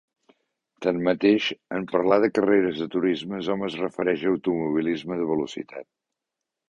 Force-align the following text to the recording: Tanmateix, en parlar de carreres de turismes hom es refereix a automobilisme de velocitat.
Tanmateix, 0.85 1.49
en 1.79 1.85
parlar 1.91 2.17
de 2.25 2.31
carreres 2.37 2.81
de 2.85 2.87
turismes 2.95 3.51
hom 3.57 3.67
es 3.71 3.77
refereix 3.85 4.25
a 4.27 4.33
automobilisme 4.33 5.19
de 5.21 5.29
velocitat. 5.35 5.91